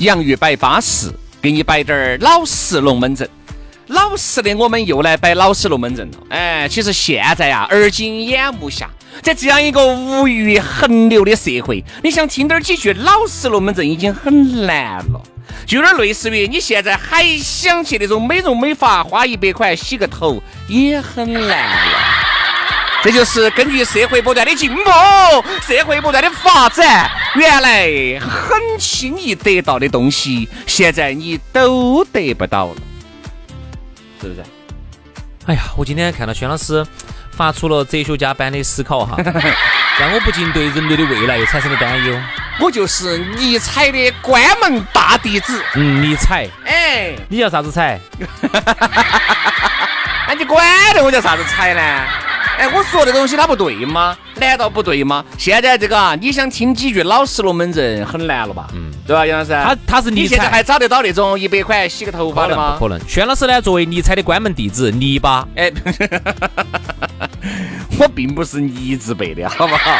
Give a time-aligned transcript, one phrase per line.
[0.00, 1.10] 洋芋摆巴适，
[1.42, 3.28] 给你摆点儿老实龙门阵。
[3.88, 6.16] 老实的，我们又来摆老实龙门阵了。
[6.30, 8.88] 哎，其实现在呀，而今眼目下，
[9.20, 15.20] 在这样一个物欲横流的社会，你想听点儿几句老实龙门阵已经很难了。
[15.66, 22.09] 就有点类似于你现在还想去那种美容美发，花一百块洗个头也很难了。
[23.02, 24.82] 这就是根据社会不断的进步，
[25.66, 27.88] 社会不断的发展，原来
[28.20, 32.74] 很轻易得到的东西，现在你都得不到了，
[34.20, 34.42] 是不是？
[35.46, 36.86] 哎呀，我今天看到轩老师
[37.32, 39.16] 发出了哲学家般的思考哈，
[39.98, 42.20] 让我不禁对人类的未来又产生了担忧。
[42.60, 45.64] 我就是尼采的关门大弟子。
[45.74, 46.46] 嗯，尼采。
[46.66, 47.98] 哎，你叫啥子采？
[50.28, 50.62] 那你管
[50.94, 52.06] 得我叫啥子采呢？
[52.60, 54.14] 哎，我说的东西它不对吗？
[54.36, 55.24] 难道不对吗？
[55.38, 58.66] 现在这个啊，你想听几句老实龙门阵很难了吧？
[58.74, 59.52] 嗯，对吧，杨老师？
[59.52, 62.76] 他他是你现在还找得到那种一百块洗个头发的吗？
[62.78, 63.08] 不可能。
[63.08, 65.48] 轩老师呢，作为尼采的关门弟子，泥巴。
[65.56, 65.72] 哎，
[67.98, 69.96] 我并不是泥字辈的，好不好？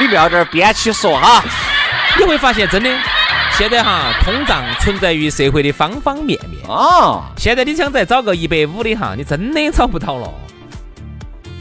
[0.00, 1.44] 你不要在这儿编起说哈。
[2.18, 2.90] 你会发现，真的，
[3.58, 7.30] 现在哈，通胀存在于社会的方方面面啊。
[7.36, 10.32] 现在你想再找个一百五的哈，你真的找不到了。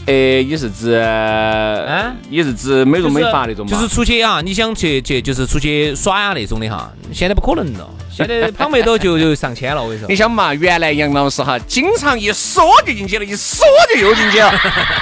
[0.08, 2.14] 哎，你是指啊？
[2.30, 3.72] 你是指美容美发那种吗？
[3.72, 6.90] 就是出去啊，你想去去，就是出去耍呀那种的哈。
[7.12, 9.84] 现在不可能了，现在跑没多就就上千了。
[9.84, 14.50] 我跟你说，你想嘛，原来杨老师哈，经常一缩就进去了，一缩就又进去了，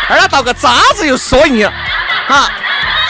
[0.09, 1.73] 而他倒个渣子又缩进去了，
[2.27, 2.49] 哈。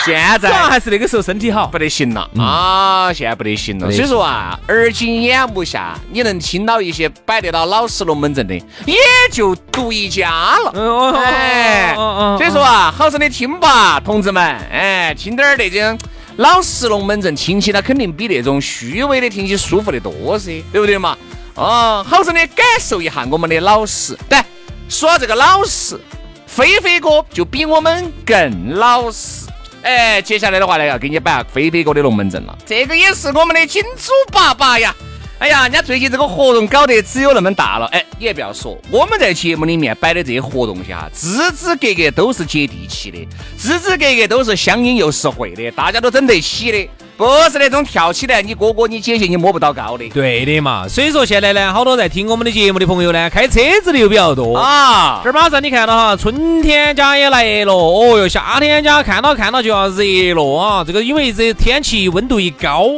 [0.05, 3.11] 现在主要还是那个时候身体好，不得行了啊！
[3.11, 3.91] 现在不得行了。
[3.91, 8.53] 所以说啊，耳今眼目下，你能听到一些摆得到老实龙门阵的，
[8.85, 8.95] 也
[9.31, 11.15] 就独一家了。
[11.17, 14.43] 哎，所以说啊，好生的听吧，同志们。
[14.71, 15.97] 哎，听点儿那种
[16.37, 21.17] 老实龙门阵，听起来肯定比那种虚伪的听起舒服的多噻，对不对嘛？
[21.55, 24.15] 哦，好生的感受一下我们的老实。
[24.29, 24.39] 对，
[24.87, 25.99] 说到这个老实，
[26.45, 29.47] 飞飞哥就比我们更老实。
[29.85, 32.57] 哎，接下来的话呢，要给你摆下飞飞哥的龙门阵了。
[32.65, 34.95] 这个也是我们的金主爸爸呀。
[35.37, 37.85] 哎呀，人家最近这个活动搞得只有那么大了。
[37.91, 43.19] 哎，你也不要说，我们在节目里面摆的这些活动下，支支格格都是接地气的，
[43.59, 46.89] 支支格格都是相应又实惠的，大家都整得起的。
[47.17, 50.09] 不是那种跳起来，你哥哥你姐姐你摸不到高的。
[50.09, 55.21] 对的嘛，所以说现在呢，好多在听我们的节目的朋友呢，开车子的又比较多啊。
[55.23, 60.83] 这儿马上你看到哈，春天家也来了，哦哟，夏天家看到看到就要热了啊。
[60.85, 62.89] 这个因为这天气温度一高。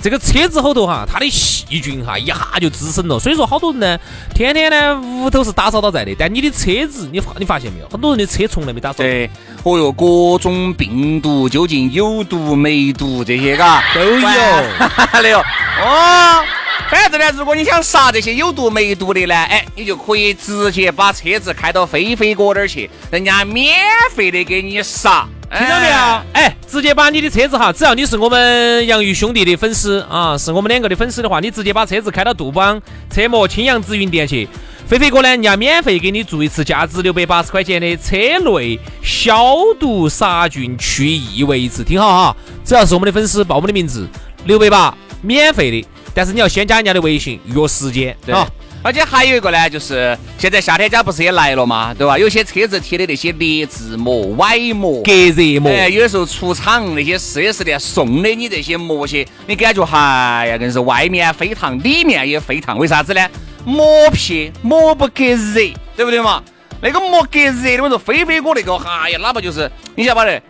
[0.00, 3.98] 这个车子后头哈，它的细菌哈一下就滋生了，所以说好多人呢，
[4.34, 8.98] 天天呢屋头是打扫到在的，但你的车子，你发你发现没有，很多人的车从来没打扫。
[8.98, 9.28] 对，
[9.64, 14.18] 哦哟，各种病毒究竟有毒没毒这些嘎都有，
[15.22, 16.44] 没有哦。
[16.90, 23.76] 反正呢，如果你想杀这些有毒没毒的呢，哎，你就可以直接把车子开到飞飞哥那儿去，人家免
[24.14, 25.28] 费的给你杀。
[25.50, 25.96] 听到没有？
[26.34, 34.46] 哎，直接把你的车子哈，只要你是我们杨玉兄弟的粉丝啊，是我们两个的粉丝的话，你直接把车子开到杜邦车模青阳紫云店去，
[34.86, 41.82] 飞飞哥呢，人家免费给你做一次价值六百八十块钱的车内消毒杀菌去异味一次。
[41.82, 44.06] 听好哈，只要是我们的粉丝报我们的名字，
[44.44, 48.46] 六百八，免费的，但是你要先加人家的微信约时间啊。
[48.82, 52.16] 而且还有一个呢，就是现在夏天家不是也来了嘛，对吧？
[52.16, 63.28] 有些车子贴的那些劣质膜、歪膜、隔热膜，哎，有的时候出厂那些四 S 店送的你这些膜些，你感觉哎呀，硬是外面飞烫，里面也飞烫，为啥子呢？
[63.64, 65.60] 膜皮膜不隔热，
[65.96, 66.42] 对不对嘛？
[66.80, 70.44] 那个膜隔热的，我说飞飞哥那个，哎呀，哪怕就是你晓得吧？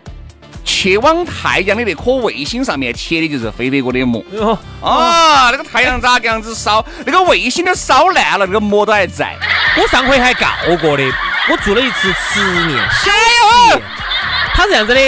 [0.63, 4.23] 去往太阳的那颗卫星上面贴的就是飞飞哥的膜。
[4.33, 9.35] 哟，啊，那个太阳咋个样子烧，那个卫星都烧烂了，那个膜都还在。
[9.81, 10.47] 我上回还告
[10.81, 11.03] 过的，
[11.49, 12.39] 我做了一次实
[12.69, 13.81] 验，小实验。
[14.53, 14.99] 他是这样子的，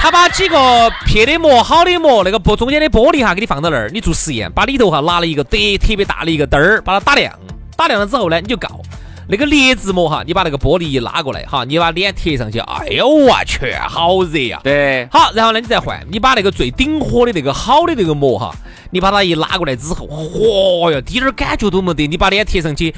[0.00, 7.32] 他把几个撇的膜、好的膜，那个玻中间的玻璃哈，给你放到那儿，你做实验，把里头哈拿了一个特特别大的一个灯儿，把它打亮，
[7.76, 8.80] 打亮了之后呢，你就告。
[9.30, 14.58] 那个劣质膜哈，你把那个玻璃一拉过来哈，你把脸贴上去，哎呦我去，好热呀！
[14.64, 18.54] 对，好，然后呢，你再换，你把那个最顶火的那个好的那个膜哈，
[18.90, 22.94] 你把它一拉过来之后，嚯哟，滴点儿感觉都没得，你把脸贴上去，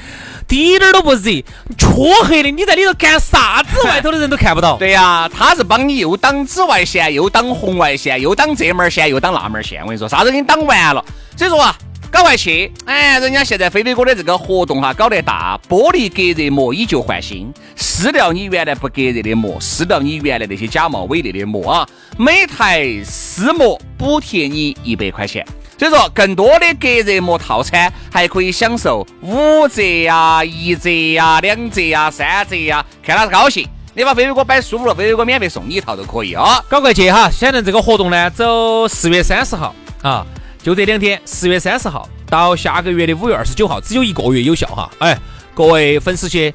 [0.46, 1.42] 滴点儿都不热，
[1.76, 3.82] 黢黑的，你在里头干啥子？
[3.88, 4.76] 外头的人都看不到。
[4.76, 9.80] 对呀，他是帮你又挡紫外线，又挡红外线，又挡这门线，又挡那门线。
[9.82, 11.04] 我跟你说，啥子给你挡完了？
[11.36, 11.76] 所以说啊。
[12.10, 25.46] 搞外去，哎，人家现在飞飞哥的这个活动哈，搞得大，玻璃隔热膜以旧换新，撕掉你原来不隔热的膜，撕掉你原来那些假冒伪劣的膜啊，每台撕膜补贴你一百块钱。
[25.78, 33.66] 所以说，更多的隔热膜套餐还可以享受五折呀、一折呀、两折呀、三折呀，看他高兴。
[33.94, 36.62] 你把飞飞哥摆舒服了，飞飞哥免费送你一套都可以啊。
[36.68, 37.30] 赶快去哈！
[37.30, 40.26] 现在这个活动呢，走四月三十号啊。
[40.62, 44.90] 就这两天，十月三十号到下个月的五月二十九号，只有一个月有效哈。
[44.98, 45.18] 哎，
[45.54, 46.52] 各位粉丝些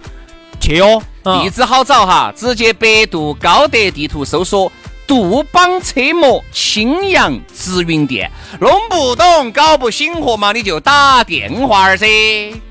[0.60, 4.72] 去哦，地址好找哈，直接百度高德地图搜索
[5.08, 8.32] 杜邦车模青阳直营店。
[8.60, 12.06] 弄不懂、搞不醒活嘛，你就打电话儿噻。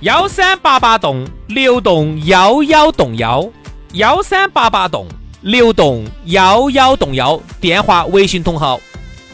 [0.00, 3.48] 幺三八八栋六栋幺幺栋幺，
[3.92, 5.06] 幺三八八栋
[5.42, 8.80] 六栋幺幺栋幺，电话、微信同号。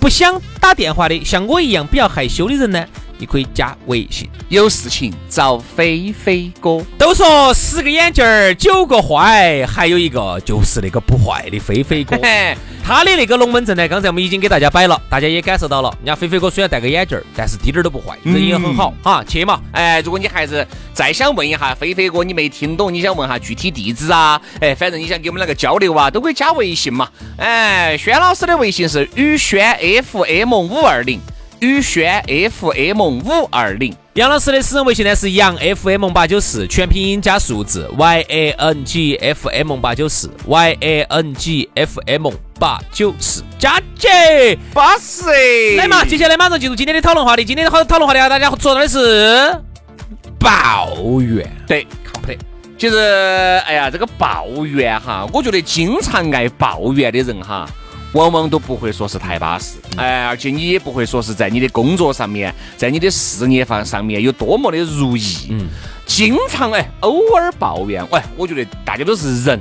[0.01, 2.87] 不想打电话的，像我一样比较害羞的人呢，
[3.21, 4.29] 你可以加微信。
[4.49, 6.83] 有事情找飞飞哥。
[6.99, 12.17] 都说十个眼镜儿九个坏，还有一个就是那个不坏的飞飞哥。
[12.83, 15.95] 他的那个龙门阵呢，刚才我们已经给大家摆了，大家也感受到了。
[15.99, 19.23] 人家飞飞哥虽然戴个眼镜儿，但是滴点儿都不坏，人也很好哈。
[19.23, 24.41] 去嘛，哎，如果你还是再想问一下飞飞哥，你没听懂，你想问下具体地址啊？
[24.61, 27.09] 哎，反正你想跟我们两个交流啊，都可以加微信嘛。
[27.37, 29.79] 哎，轩老师的微信是宇轩
[30.11, 31.21] FM 五二零。
[31.61, 41.69] 宇轩 FM 五二零，杨老师的私人微信呢是杨 FM 八九四，全拼音加数字 Y A N G F M 八九四 Y A N G
[41.75, 47.45] F M 八九四，加姐巴适来嘛，接下来马上进入今天的讨论话题。
[47.45, 49.55] 今天的讨讨论话题啊，大家说到的是
[50.39, 52.39] 抱怨，对，complain。
[52.79, 52.97] 其实，
[53.67, 57.69] 哎呀，这个抱怨哈，我觉得经常爱抱怨的人哈。
[58.13, 65.47] 往往都不会说是太巴适，哎，而且你也不会说是在你的工作上面，在你的事业方上面有多么的如意。
[65.51, 65.69] 嗯，
[66.07, 69.61] 经常哎，偶尔抱怨，喂，我觉得大家都是人，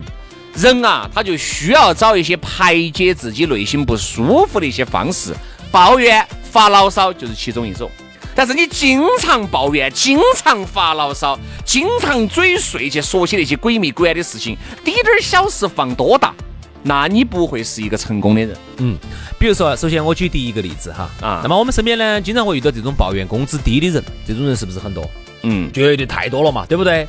[0.56, 5.32] 人啊，他就需要找一些排解自己内心不舒服的一些方式，
[5.72, 7.88] 抱怨、发牢骚就是其中一种。
[8.34, 16.34] 但是你经常抱怨、经常发牢骚、经常嘴碎去说起那些鬼迷鬼眼的事情，滴点儿小事放多大？
[16.84, 18.56] 那你不会是一个成功的人。
[18.78, 18.98] 嗯，
[19.38, 25.10] 比如说，首先我举第一个例子哈啊，那么我们身边呢，经常会遇到这种抱怨工资低的人，这种人是不是很多？
[25.44, 27.08] 嗯，绝对太多了嘛，对不对？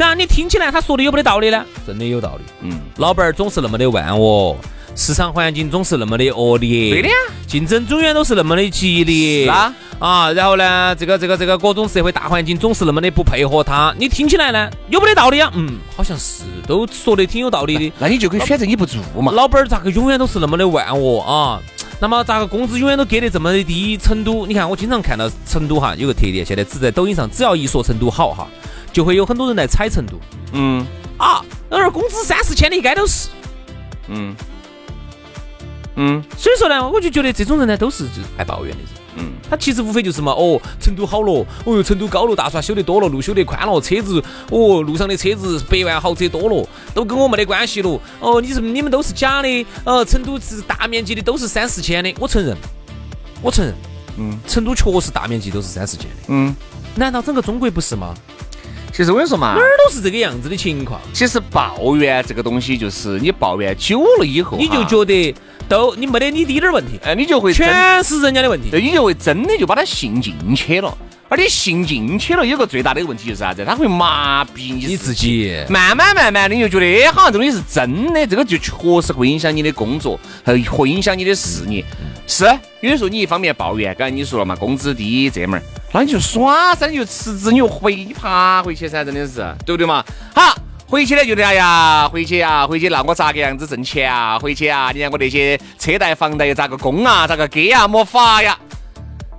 [0.00, 1.62] 但你听起来他说的有没得道理呢？
[1.86, 2.44] 真的有道理。
[2.62, 4.56] 嗯，老板儿总是那么的万恶。
[4.96, 7.14] 市场环境总是那么的恶劣，对的呀，
[7.46, 15.52] 竞争永远都是那么的激烈，是啊，啊，然后呢，这个这个这个各种社会大环境总是那么的不配合他，你听起来呢，有没得道理啊？
[15.54, 19.30] 嗯，好像是，都说的挺有道理的，那你就可以选择你不做嘛。
[19.32, 21.60] 老板儿咋个永远都是那么的万恶啊？
[22.00, 23.96] 那么咋个工资永远都给的这么的低？
[23.96, 28.48] 成都，你看我经常看到成都哈有个特点，现在只在抖音上，只要一说成都好哈，
[28.92, 30.18] 就会有很多人来踩成都。
[30.52, 33.28] 嗯，啊，那儿工资三四千的应该都是，
[34.08, 34.34] 嗯。
[35.96, 38.88] 嗯，所以说呢，我就觉得这种人呢，都是就爱抱怨的人。
[39.16, 48.00] 嗯，他其实无非就是嘛，哦，成都好了，哦哟，成都高楼大厦修得多了，路修得宽了，车子，哦，路上的车子百万豪车多了，都跟我没得关系了。
[48.20, 52.56] 哦，你是你们都是假的，呃，成都是大面积的都是三四千的，我承认，
[53.42, 53.74] 我承认，
[54.16, 56.54] 嗯，成都确实大面积都是三四千的，嗯，
[56.94, 58.14] 难道整个中国不是吗？
[59.00, 61.00] 其实我跟你说嘛，哪儿都是这个样子的情况。
[61.14, 65.34] 其实抱怨这个东西，就是你抱怨久了以后，你就觉得
[65.70, 70.94] 都你没得你滴点儿问题，哎，你就会全是人家的问题，对，你就会真的就把它信进去了。
[71.30, 73.64] 而且信进去了，有个最大的问题就是啥子？
[73.64, 81.84] 他会麻痹你自己，慢慢慢慢的你就觉得，哎，好像这东西是真的，这个就确实会影响你的工作，还会影响你的事业。
[82.26, 82.44] 是，
[82.80, 90.04] 有的时候你一方面抱怨，刚才你说了嘛，工资低这门儿，那你就耍噻，你就辞职，你就回爬回去噻，真的是，对不对嘛？
[90.34, 90.56] 好，
[90.86, 94.36] 回去呢就得哎呀，回去啊，回去那我咋个样子挣钱啊？
[94.36, 97.24] 回去啊，你看我那些车贷房贷又咋个供啊？
[97.24, 97.86] 咋个给啊？
[97.86, 98.58] 没法呀！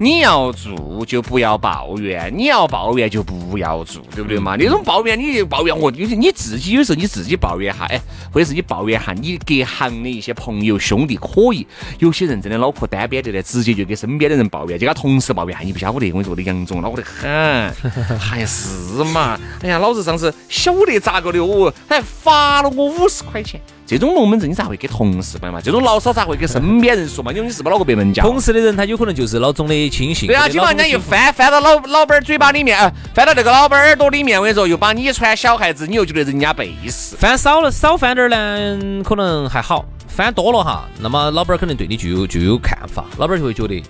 [0.01, 4.55] 你要做就不要抱怨，你要抱怨就不要做，对不对嘛？
[4.57, 8.01] 那种抱怨你抱怨我，有些你自己有时候你自己抱怨哈，哎，
[8.33, 11.67] 或者是你抱怨哈你隔行的一些朋友兄弟可以，
[11.99, 17.71] 有些人真的脑壳单边着的，直接就给身边的人抱怨，就他同事抱怨，你不晓得，我跟你说的杨总恼火得很，
[18.17, 19.39] 还是嘛？
[19.61, 23.61] 哎呀，老子上次晓得咋个的哦，还罚了我五十块钱。
[23.97, 25.59] 这种龙门阵你咋会给同事摆嘛？
[25.61, 27.31] 这种牢骚咋会给身边人说嘛？
[27.31, 28.23] 因为你是不是脑壳被门夹？
[28.23, 30.27] 同事的人他有可能就是老总的亲信。
[30.27, 32.77] 对啊，基本上人家一翻翻到老老板嘴巴里面，
[33.13, 37.15] 翻到那个老板耳朵里面，我跟你说，又把你传小孩子，你又觉得人家背时。
[37.17, 43.83] 翻少了少翻点呢，可能还好；翻多了哈，那么老板可能对你就有就有看法，老板就会觉得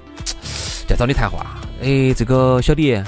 [0.87, 1.45] 在找你谈话。
[1.83, 2.99] 哎，这个小李，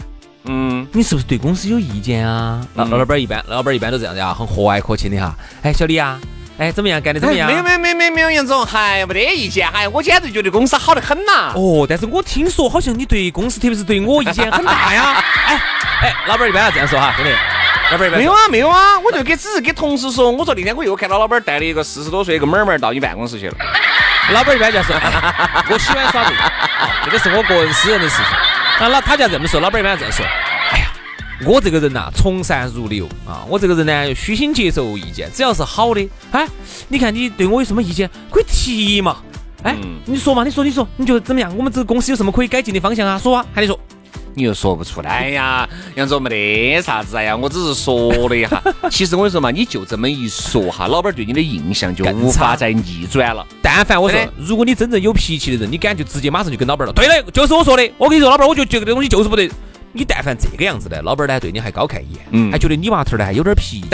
[0.46, 2.66] 嗯，你是不是对公司有意见啊？
[2.76, 5.36] 老老板一般，老板一般都这样子啊，很和蔼可亲的哈。
[5.64, 6.20] 哎，小李啊。
[6.64, 7.02] 哎，怎么样？
[7.02, 7.46] 干的怎么样？
[7.46, 11.52] 没有没有没有没有，杨总，还没得意见，哎我简直觉得公司好得很呐。
[11.56, 15.22] 哦，但是我听说好像你对公司，特别是对我意见很大呀。
[15.46, 15.62] 哎
[16.04, 17.32] 哎，老板一般要这样说哈，兄弟。
[17.92, 23.56] 老板一般没有啊没有啊，我就给只是给同事说，我说那天我又看到老板带了一个四十多岁一个妹儿妹儿到你办公室去了。
[24.32, 24.96] 老板一般就说，
[25.68, 26.38] 我喜欢耍这个，
[27.04, 28.26] 这个是我个人私人的事情。
[28.80, 30.26] 那老他就要这么说，老板一般要这样说。
[31.46, 33.44] 我这个人呐，从善如流啊！
[33.50, 36.48] 我这个人呢，虚心接受意见，只要是好的，哎，
[36.88, 39.18] 你看你对我有什么意见，可以提嘛？
[39.64, 39.76] 哎，
[40.06, 41.54] 你说嘛，你说，你说，你觉得怎么样？
[41.58, 43.18] 我们这个公司有什么可以改进的方向啊？
[43.18, 43.78] 说啊，喊你说，
[44.36, 45.10] 你又说不出来。
[45.10, 48.62] 哎呀，杨总没得啥子，哎呀，我只是说了一下。
[48.90, 53.46] 其实我跟你说嘛，你就这么一说哈，老板对你的印象就无法再逆转了。
[53.62, 56.94] 但凡我说，如果你真正有脾气的人，你敢就直接马上就跟老板了。
[56.94, 57.92] 对的，就是我说的。
[57.98, 59.50] 我跟你说，老板，我就觉得这个东西就是不得。
[59.94, 63.88] 你但凡这个样子的，老板呢对你还高看一眼，嗯，还觉得你娃头呢还有点脾气。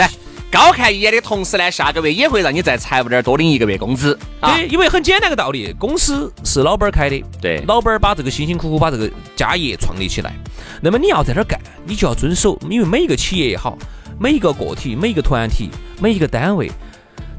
[0.50, 4.18] 高看一眼的同时呢，下个月也会让你在财务点多领一个月工资。
[4.40, 10.34] 对，因为很简单个道理，公司是老板开的，对，老板把这个辛辛苦苦把这个家业创立起来，
[10.82, 13.78] 那么你要在这儿干，你就要遵守，因为每一个企业也好，
[14.18, 15.70] 每一个个体、每一个团体、
[16.02, 16.68] 每一个单位，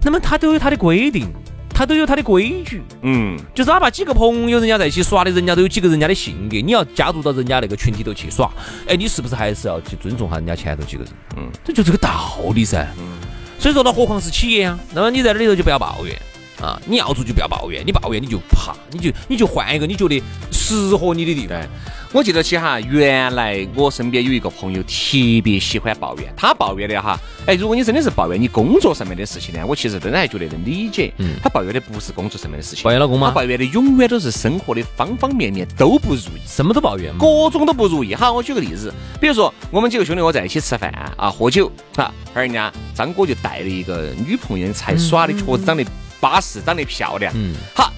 [0.05, 1.27] 那么它都有它的规定。
[1.81, 8.51] 他都有他的规矩，嗯，就是哪怕几个朋友，人家在一起耍的，人家都有几个人家的性格，你要加入到人家那个群体头去耍，
[8.87, 11.11] 哎，你是不是还是要去尊重下人家前头几个人？
[11.37, 12.87] 嗯，这就这个道理噻。
[12.99, 13.17] 嗯，
[13.57, 14.79] 所以说，那何况是企业啊？
[14.93, 16.15] 那么你在这里头就不要抱怨
[16.61, 20.21] 啊，你要做就不要抱怨，你抱怨你就怕，你就你就换一个你觉得
[20.51, 21.59] 适合你的地方。
[22.13, 24.91] 我记得起哈，原来我身边有一个朋友特
[25.41, 31.13] 别喜欢抱怨，他抱怨的哈，哎，如果你真的是抱怨你工作上面的事情呢，我其实真的还觉得能理解。
[31.19, 33.29] 嗯，他抱怨的不是工作上面的事情，抱怨老公吗？
[33.29, 38.13] 他抱怨的永远都是生活的方方面面都不如意，什么都抱怨，各种都不如意。
[38.13, 45.85] 好，我举个例子，比如说我们几个兄弟我在一起吃饭啊，喝酒，哈，而人家张哥就带了一个女朋友才耍的，确实长得
[46.19, 47.33] 巴适，长得漂亮。
[47.37, 47.89] 嗯，好。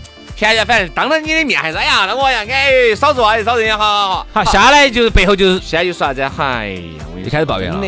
[0.50, 4.43] 现在反正当着你的面还是哎呀，那我呀，哎，嫂子啊，嫂子也好好好。
[4.45, 6.21] 下来就是背后就是现在就说啥子？
[6.21, 7.79] 哎呀，我就开始抱怨了。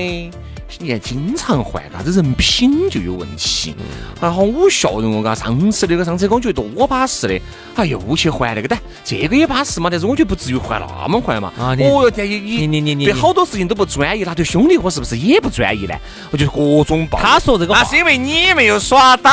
[0.78, 3.74] 你看经常换，嘎子人品就有问题。
[4.22, 5.34] 然后我笑人哦，嘎。
[5.34, 7.40] 上次那个上车我觉得多巴适的，
[7.76, 11.54] 啊，又去换那个，但这个也巴适嘛，但是我觉得不至于换那么快嘛。
[11.58, 15.96] 啊，哦哟，这你你你你对好多事情都不专一，那对兄弟伙是不是也不专一呢？
[16.32, 17.20] 我就各种抱。
[17.20, 19.32] 他说这个话，那是因为你没有耍到。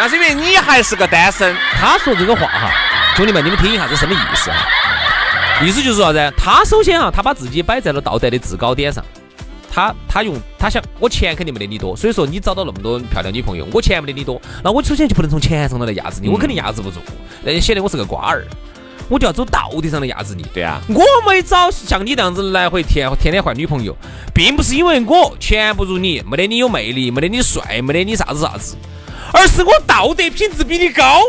[0.00, 1.54] 那是因为你还是个单身。
[1.78, 2.70] 他说这个话哈，
[3.14, 4.56] 兄弟们，你们听一下，这什么意思啊？
[5.62, 6.32] 意思就是啥子？
[6.38, 9.04] 他首先啊，他把自己摆在了道德的制高点上。
[9.70, 16.96] 他他用他想，我钱肯定没得你多，所以说你找到那么多漂亮女朋友，我钱没得你多，那我首先就不能从钱上头来压制你，我肯定压制不住，
[17.44, 18.46] 那就显得我是个瓜儿。
[19.10, 20.46] 我就要走道德上的压制你。
[20.54, 23.94] 对啊，我没找像你这样子来回天天天换女朋友，
[24.32, 28.76] 并不是因为我钱不如你，没得你有魅力，没得你帅，没得你啥子啥子。
[29.32, 31.22] 而是我道德品质比你高，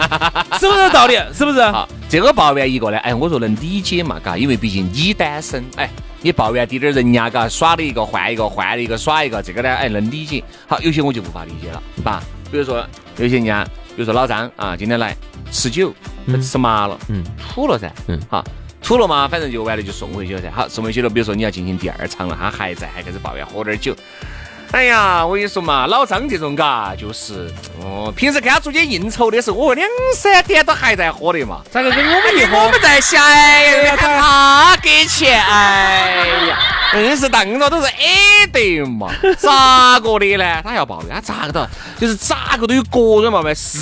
[0.58, 1.16] 是不是道理？
[1.34, 1.62] 是不是？
[1.62, 5.88] 好，这个抱怨一个呢，哎，我说能理解嘛，嘎，因为毕竟你单身，哎，
[6.20, 10.42] 你抱怨滴点人家嘎耍了一个换一个，换了一个耍一个，这个呢，哎，能理解。
[10.66, 12.22] 好，有些我就无法理解了，吧？
[12.50, 12.84] 比如说
[13.16, 15.16] 有些人家，比如说老张啊，今天来
[15.50, 15.92] 吃酒，
[16.42, 18.44] 吃麻了，嗯，吐了噻，嗯，好，
[18.82, 20.50] 吐了嘛，反正就完了就送回去了噻。
[20.50, 23.94] 好，送回去了，比如说你要进行第二场了，他还在，还开始抱怨喝点酒。
[24.72, 31.62] 哎呀，我跟你说嘛，老张这种嘎，就是哦，平时跟他出去应酬的时候，我两三点都还在喝的嘛。
[31.70, 32.58] 咋个跟我们一喝？
[32.58, 36.58] 我们在想，哎，他给钱，哎呀，
[36.94, 39.08] 硬是当着都是 A 的嘛。
[39.38, 40.62] 咋个的呢？
[40.62, 41.70] 他要抱怨，他咋个的？
[41.98, 43.78] 就是咋个都有个人抱怨，是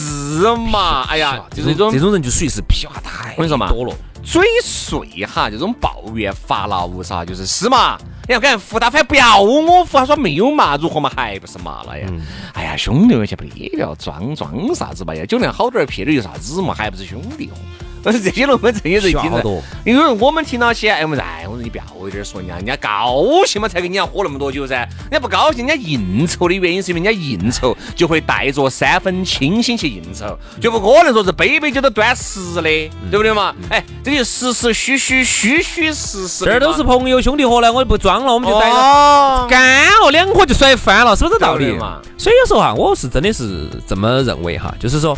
[0.70, 1.06] 嘛？
[1.08, 3.92] 哎呀，就是这种这种人就属于是屁话太我跟你说嘛，多了。
[4.22, 7.98] 嘴碎哈，这种抱怨发牢骚，就是是嘛？
[8.26, 12.08] 你要敢扶他，反正不要我扶，他说没有嘛，如何嘛，还不是嘛了呀？
[12.54, 15.24] 哎呀，兄弟们去不得了，装装啥子嘛呀？
[15.26, 16.72] 酒量好点儿，撇的有啥子嘛？
[16.72, 17.56] 还不是兄弟伙？
[18.06, 33.54] 但是这些龙门阵也是听着，因为我们听到些，哎，我们哎，我说你不要有点说人家，人家高兴嘛才跟你家喝那么多酒噻，人家不高兴，人家应酬的原因是因为人家应酬就会带着三分清醒去应酬，就不可能说是杯杯酒都端实的，对不对嘛？
[33.70, 41.72] 哎，这就实实虚虚，虚虚实实，这儿都是朋友兄弟伙呢，我就不装了，我们就带着干了，两颗就甩翻了，是不是这道理？
[41.72, 42.00] 嘛？
[42.18, 45.16] 所以说哈，我是真的是这么认为哈，就是说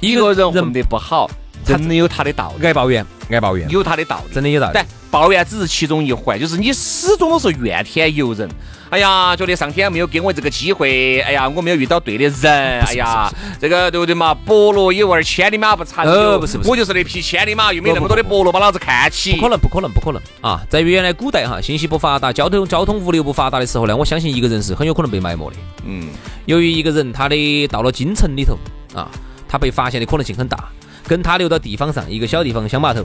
[0.00, 1.30] 一个人混得不好。
[1.66, 4.72] 真的有他的道理，爱抱怨，爱抱怨，有他的道理，真的有道理。
[4.74, 8.48] 但抱怨只是其中一环，就是你始终都是怨天尤人。
[8.88, 13.28] 哎呀，觉得上天没有给我这个机会，哎呀，我没有遇到对的人， 哎呀，
[13.60, 14.32] 这个对不对嘛？
[14.32, 16.38] 伯乐有味，千里马不长久。
[16.38, 19.34] 不是不是，我就是那匹千里马，又没那么多的伯乐把老子看起。
[19.34, 20.62] 不可能，不可能，不可能啊！
[20.70, 25.56] 在原来古代哈，信息不发达，交通交通物流不发达的时候呢，我相信一个人是很有可能被埋没的。
[25.84, 26.08] 嗯，
[26.44, 28.56] 由于一个人他的到了京城里头
[28.94, 29.10] 啊，
[29.48, 30.68] 他被发现的可能性很大。
[31.06, 33.04] 跟他留到地方上一个小地方乡坝头，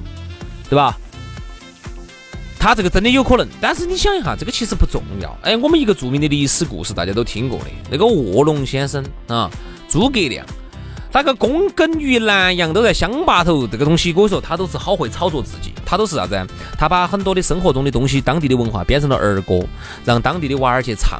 [0.70, 0.98] 对吧？
[2.60, 5.36] 他这个真的有可能，但是你想一下，这个其实不重要。
[5.41, 9.50] 哎，我们一个著名的历史故事大家都听过的，那个卧龙先生啊，
[9.89, 10.46] 诸葛亮，
[11.12, 16.39] 那个躬耕于南阳都在乡坝头，这个东西我说他都是好会炒作自己，他都是啥子？
[16.77, 19.60] 他把很多的生活中的东西、当地的文化编成了儿歌，
[20.05, 21.20] 让当地的娃儿去唱。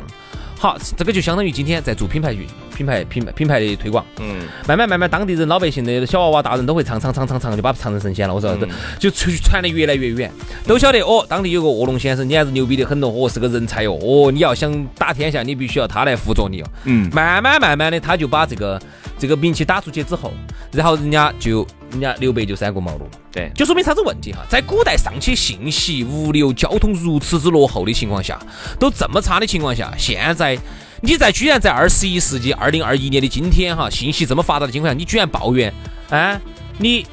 [0.62, 4.06] 好，这个就相当于今天在做品牌运、品牌、品牌、品牌的推广。
[4.20, 8.36] 嗯，慢慢慢慢，当地人、老百姓的小娃娃、大人都会唱唱唱唱唱，就把唱成神仙了。
[8.36, 8.56] 我说，
[9.00, 10.32] 就传传得越来越远，
[10.68, 11.26] 都晓得哦。
[11.28, 13.98] 当地有个卧龙先生，你还是牛逼的很哦，哦，是个人才哦。
[14.00, 16.68] 哦，你要想打天下，你必须要他来辅佐你哦。
[16.84, 18.80] 嗯，慢慢慢慢的，他就把这个
[19.18, 20.32] 这个名气打出去之后，
[20.72, 21.66] 然后人家就。
[21.92, 24.40] 人家刘备就三顾茅庐，对，就说明啥子问题哈？
[24.50, 28.40] 在古代尚且信息、物流、交通如此之落后的情况下，
[28.80, 30.58] 都这么差的情况下，现在
[31.02, 35.74] 你在居然在二十一世纪二零二一年的今天哈，信息这么发达的情况下，你居然抱怨
[36.10, 36.40] 啊？
[36.78, 37.06] 你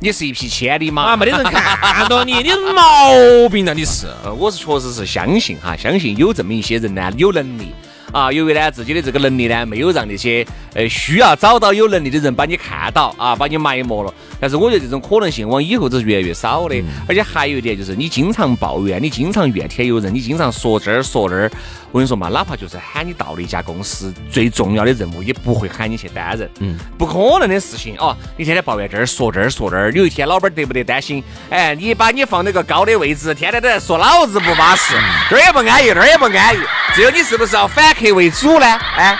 [0.00, 1.16] 你是一匹千里马啊？
[1.16, 4.06] 没得人看 到你，你毛病了你是？
[4.38, 7.72] 我是确实是相信哈，相信有这么一些人呢，有能力。
[8.12, 14.12] 啊，由于呢自己的这个能力呢，没有让那些呃需要找到有能力的人把你看到啊，把你埋没了。
[14.40, 16.76] 但是我觉得这种可能性往以后都是越来越少的。
[17.08, 21.50] 而且还有一点就是，你经常抱怨，你经常怨天尤人，你经常说这儿说那儿。
[21.90, 26.48] 我跟你说嘛，哪怕就是喊你到了一家公司，最重要的任务也不会喊你去担任。
[26.60, 28.14] 嗯，不可能的事情哦。
[28.36, 31.24] 你天天抱怨这儿说这儿说那儿，有一天老板得不得担心？
[31.48, 34.94] 哎，你把你放那个高的位置，天天都在说老子不巴适，
[35.30, 36.58] 这儿也不安逸，那儿也不安逸。
[36.94, 38.66] 只有你是不是要反客为主呢？
[38.96, 39.18] 哎，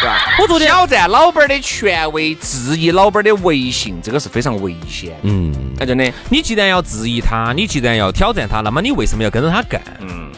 [0.00, 0.34] 对吧？
[0.38, 5.14] 我昨天挑战老板的权威，质疑老板的威信，这个是非常危险。
[5.22, 6.10] 嗯，哎，真的。
[6.30, 9.80] 你既然要质疑他，你既然要挑战他，那么你为什么要跟着他干？
[10.00, 10.30] 嗯。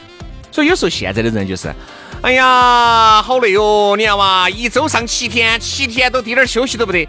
[0.51, 1.72] 所以有时候现在的人就是，
[2.22, 3.94] 哎呀，好累哦！
[3.96, 7.07] 你看嘛，一周上七天，七天都滴点儿休息都不得。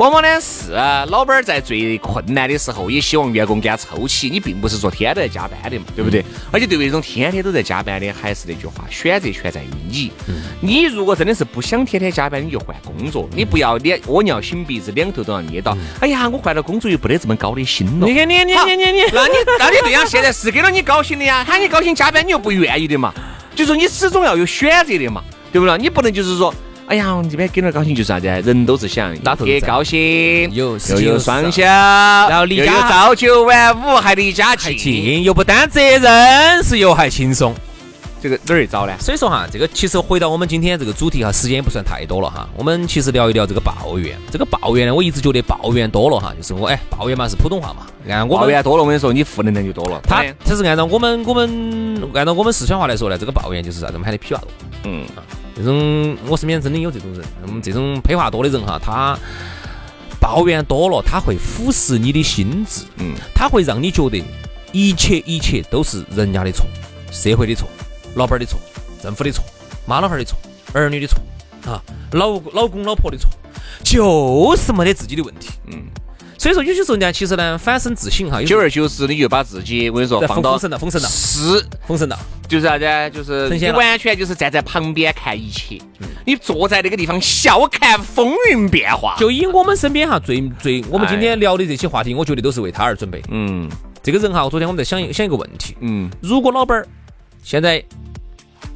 [0.00, 0.72] 往往呢是
[1.10, 4.30] 老板在最困难的时候，也希望员工给他凑齐。
[4.30, 6.24] 你并不是说天天都在加班的嘛，对不对？
[6.50, 10.10] 而且对于这种天天都在加班的，还是那句话，选择权在于你。
[10.62, 13.28] 你如果真的是不想天天加班，你就换工作。
[13.36, 15.76] 你不要脸窝尿擤鼻子，两头都要捏到。
[16.00, 18.06] 哎呀，我换了工作又不得这么高的薪了。
[18.06, 21.44] 你看你你你你你，那你那你对象现在是给了你高薪的呀？
[21.46, 23.12] 喊你高薪加班，你又不愿意的嘛？
[23.54, 25.76] 就说你始终要有选择的嘛，对不对？
[25.76, 26.54] 你不能就是说。
[26.90, 28.26] 哎呀，这边给点高兴就是啥子？
[28.26, 37.54] 人都是想也高兴，有又有双休，然后离家朝九晚五，还离家近，又不担责任，是又还轻松。
[38.20, 38.92] 这个哪儿找呢？
[38.98, 42.48] 所以说哈，这个其实回到我们今天这个主题哈，时间也不算太多了哈。
[42.56, 44.18] 我们其实聊一聊这个抱怨。
[44.28, 47.86] 这个抱怨呢，我一直觉得抱怨多了哈，就是我哎，抱怨嘛是普通话嘛。
[48.08, 50.00] 按我抱怨多了，我跟你说，你负能量就多了。
[50.02, 53.98] 他他是按照我们我们按照我们四川话来说呢，这个抱怨就是啥子？
[54.02, 54.50] 喊的屁话多。
[54.86, 55.04] 嗯。
[55.56, 59.18] 这种我身边真的有这种人，那、嗯、么这种配话多的人哈，他
[60.20, 64.22] 抱怨多了，他会腐蚀你的心智，嗯，他会让你觉得
[64.72, 66.66] 一切一切都是人家的错，
[67.10, 67.68] 社会的错，
[68.14, 68.58] 老板的错，
[69.02, 69.44] 政府的错，
[69.86, 70.38] 妈老汉的错，
[70.72, 71.18] 儿女的错，
[71.70, 71.82] 啊，
[72.12, 73.30] 老老公老婆的错，
[73.82, 75.82] 就是没得自己的问题，嗯。
[76.38, 82.18] 所以说有些时候呢，其实呢，反省自省哈，久而久之，你就把自己我跟你说放到封神了，封神了，是封神了，
[82.50, 82.84] 就是啥子？
[83.14, 85.78] 就是你完全就是站在旁边看一切，
[86.26, 89.14] 你坐在那个地方笑看风云变化。
[89.20, 93.22] 就以我们身边哈，最最我们今天聊的这些话题，我觉得都是为他而准备。
[93.30, 93.70] 嗯，
[94.02, 96.84] 这个人哈，昨天我们在想想一个问题，嗯，如果老板儿
[97.44, 97.80] 现在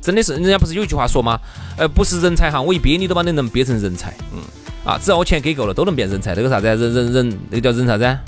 [0.01, 1.41] 真的是人家不是有一句话说吗？
[1.77, 4.15] 呃，不是人才哈，我一憋你都把你能憋成人才。
[4.33, 4.41] 嗯。
[4.85, 6.33] 啊，只要我钱给够了，都能变人才。
[6.35, 6.67] 那个啥子？
[6.69, 8.19] 人人人，那个叫人啥子？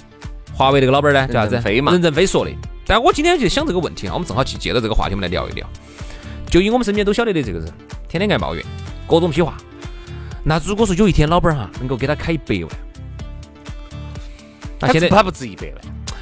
[0.54, 1.54] 华为那个老板呢，叫啥子？
[1.54, 2.50] 任正非嘛任正非说的。
[2.86, 5.66] 但我今天就想这个问题啊，我们正好去借着这个话题，我们来聊一聊。
[6.48, 7.72] 就以我们身边都晓得的这个人，
[8.08, 8.64] 天天爱抱怨，
[9.08, 9.56] 各种批话。
[10.44, 12.68] 那如果说有一天老板哈能够给他开一百万，
[14.78, 15.74] 那现在他不值一百万，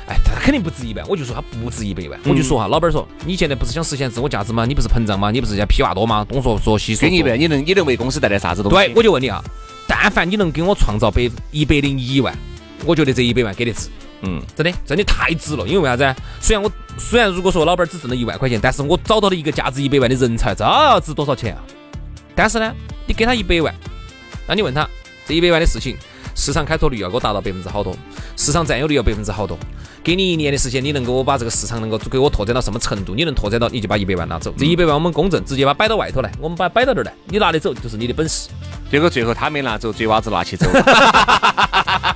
[0.08, 2.18] 哎，他肯定不值一万，我就说他不值一百万。
[2.24, 4.64] 我就说哈，老板说，你现在不是想实现自我价值吗？
[4.64, 5.30] 你不是膨胀吗？
[5.30, 6.24] 你不是要屁话多吗？
[6.26, 8.78] 东说说西说你一百万，你能你能为公司带来啥子东西？
[8.78, 9.44] 对，我就问你啊，
[9.86, 12.34] 但凡你能给我创造百一百零一万，
[12.86, 13.90] 我觉得这一百万给得值。
[14.26, 15.66] 嗯，真的，真的太值了。
[15.66, 16.14] 因为为啥子？
[16.40, 20.64] 虽然我虽然如果说老板只挣了一万块钱，但是我找到了一个价值一百万的人才，这
[21.04, 21.62] 值多少钱啊？
[22.34, 22.74] 但是呢，
[23.06, 23.74] 你给他一百万，
[24.46, 24.88] 那你问他
[25.26, 25.96] 这一百万的事情，
[26.34, 27.96] 市场开拓率要给我达到百分之好多，
[28.36, 29.58] 市场占有率要百分之好多。
[30.02, 33.14] 给你一年的时间，你能够我把这个市场能够给我拓展到什么程度？
[33.14, 34.52] 你能拓展到，你就把一百万拿走。
[34.58, 38.50] 这一百万我们公证，直接把摆到外头来，我们把摆到这儿来，你拿得走就是你的本事。
[38.90, 40.66] 结果最后他没拿走，嘴娃子拿起走。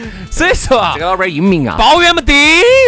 [0.30, 2.32] 所以说啊这，个老板英明啊，抱怨没得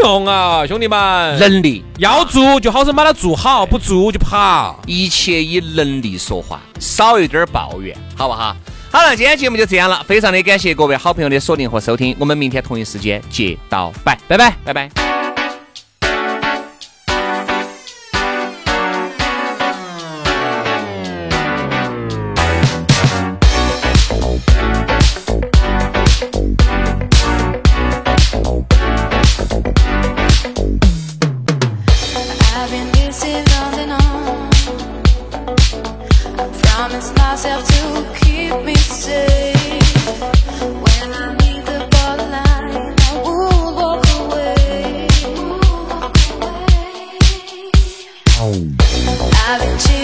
[0.02, 4.80] 用啊，兄弟们，能力要做就好生把它做好，不做就跑。
[4.86, 8.56] 一切以能力说话，少一点抱怨，好不好？
[8.90, 15.03] 好了，今天节目就这样了，非常的感谢各位好朋友的锁定和收听，我们明天同一时间接到拜，拜拜，拜拜。
[49.54, 50.03] I've been cheating